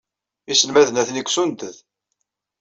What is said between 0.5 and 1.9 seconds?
Iselmaden atni deg usunded.